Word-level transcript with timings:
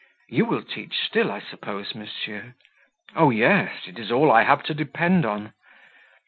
You 0.29 0.45
will 0.45 0.63
teach 0.63 0.97
still, 0.97 1.31
I 1.31 1.39
suppose, 1.41 1.93
monsieur?" 1.93 2.55
"Oh, 3.15 3.29
yes! 3.29 3.81
It 3.85 3.99
is 3.99 4.11
all 4.11 4.31
I 4.31 4.41
have 4.41 4.63
to 4.63 4.73
depend 4.73 5.27
on." 5.27 5.53